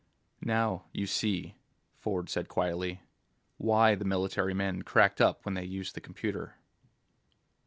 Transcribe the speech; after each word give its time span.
"Now 0.41 0.85
you 0.93 1.05
see," 1.05 1.53
Ford 1.99 2.27
said 2.27 2.47
quietly, 2.47 3.01
"why 3.57 3.93
the 3.93 4.03
military 4.03 4.55
men 4.55 4.81
cracked 4.81 5.21
up 5.21 5.45
when 5.45 5.53
they 5.53 5.63
used 5.63 5.93
the 5.93 6.01
computer." 6.01 6.55